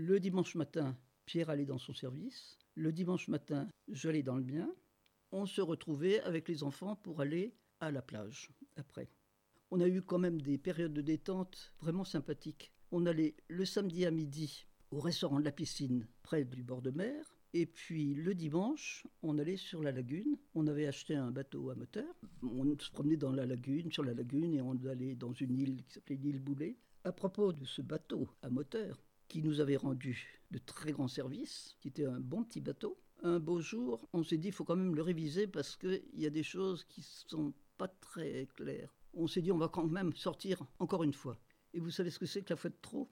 [0.00, 0.96] Le dimanche matin,
[1.26, 2.56] Pierre allait dans son service.
[2.76, 4.72] Le dimanche matin, j'allais dans le mien.
[5.32, 9.10] On se retrouvait avec les enfants pour aller à la plage après.
[9.72, 12.72] On a eu quand même des périodes de détente vraiment sympathiques.
[12.92, 16.92] On allait le samedi à midi au restaurant de la piscine près du bord de
[16.92, 17.34] mer.
[17.52, 20.38] Et puis le dimanche, on allait sur la lagune.
[20.54, 22.14] On avait acheté un bateau à moteur.
[22.44, 25.82] On se promenait dans la lagune, sur la lagune, et on allait dans une île
[25.82, 26.76] qui s'appelait l'île Boulet.
[27.02, 31.76] À propos de ce bateau à moteur, qui nous avait rendu de très grands services,
[31.80, 34.76] qui était un bon petit bateau, un beau jour, on s'est dit il faut quand
[34.76, 38.94] même le réviser parce qu'il y a des choses qui sont pas très claires.
[39.14, 41.38] On s'est dit on va quand même sortir encore une fois.
[41.74, 43.10] Et vous savez ce que c'est que la fois de trop?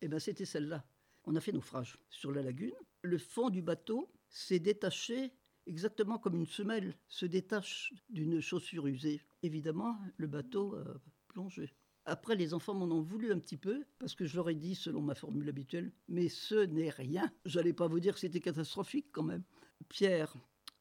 [0.00, 0.86] Eh bien c'était celle-là.
[1.24, 2.74] On a fait naufrage sur la lagune.
[3.02, 5.32] Le fond du bateau s'est détaché
[5.66, 9.22] exactement comme une semelle se détache d'une chaussure usée.
[9.42, 11.74] Évidemment, le bateau a plongé.
[12.08, 14.76] Après, les enfants m'en ont voulu un petit peu, parce que je leur ai dit,
[14.76, 17.32] selon ma formule habituelle, mais ce n'est rien.
[17.44, 19.42] J'allais pas vous dire que c'était catastrophique quand même.
[19.88, 20.32] Pierre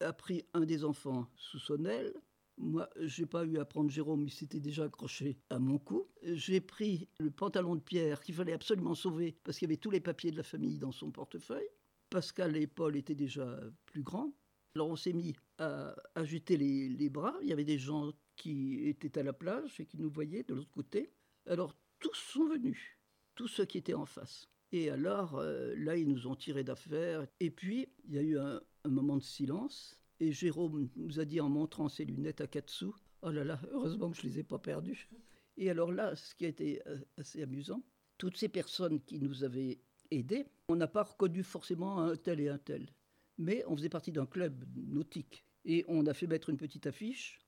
[0.01, 2.13] a pris un des enfants sous son aile.
[2.57, 6.07] Moi, j'ai pas eu à prendre Jérôme, il s'était déjà accroché à mon cou.
[6.21, 9.91] J'ai pris le pantalon de Pierre qu'il fallait absolument sauver parce qu'il y avait tous
[9.91, 11.67] les papiers de la famille dans son portefeuille.
[12.11, 14.31] Pascal et Paul étaient déjà plus grands.
[14.75, 17.33] Alors on s'est mis à agiter les, bras.
[17.41, 20.53] Il y avait des gens qui étaient à la plage et qui nous voyaient de
[20.53, 21.13] l'autre côté.
[21.47, 22.97] Alors tous sont venus,
[23.35, 24.49] tous ceux qui étaient en face.
[24.73, 27.25] Et alors euh, là, ils nous ont tiré d'affaire.
[27.39, 29.97] Et puis, il y a eu un, moment de silence.
[30.19, 33.59] Et Jérôme nous a dit en montrant ses lunettes à quatre sous, oh là là,
[33.71, 35.09] heureusement que je ne les ai pas perdues.
[35.57, 37.81] Et alors là, ce qui a été euh, assez amusant,
[38.17, 39.79] toutes ces personnes qui nous avaient
[40.11, 42.89] aidés, on n'a pas reconnu forcément un tel et un tel.
[43.37, 45.45] Mais on faisait partie d'un club nautique.
[45.65, 47.39] Et on a fait mettre une petite affiche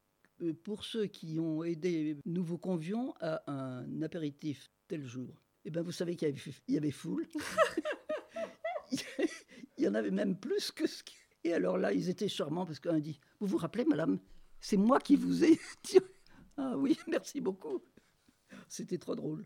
[0.41, 5.41] euh, pour ceux qui ont aidé, nous vous convions à un apéritif tel jour.
[5.65, 7.27] Eh bien, vous savez qu'il y avait, il y avait foule.
[9.77, 11.15] il y en avait même plus que ce qui...
[11.43, 14.19] Et alors là, ils étaient charmants parce qu'un dit Vous vous rappelez, madame,
[14.59, 15.59] c'est moi qui vous ai.
[16.57, 17.81] ah oui, merci beaucoup.
[18.69, 19.45] C'était trop drôle.